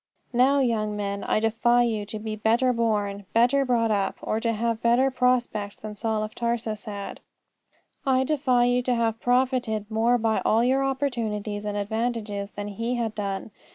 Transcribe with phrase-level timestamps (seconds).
[0.33, 4.51] Now, young men, I defy you to be better born, better brought up, or to
[4.51, 7.19] have better prospects than Saul of Tarsus had.
[8.03, 12.95] I defy you to have profited more by all your opportunities and advantages than he
[12.95, 13.51] had done.